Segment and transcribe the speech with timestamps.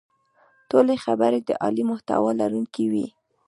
[0.69, 3.05] ټولې خبرې د عالي محتوا لرونکې وې.